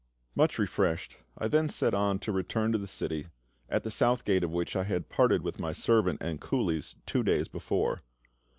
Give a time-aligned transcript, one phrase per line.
[0.33, 3.27] Much refreshed, I then set on to return to the city,
[3.69, 7.21] at the South Gate of which I had parted with my servant and coolies two
[7.21, 8.01] days before.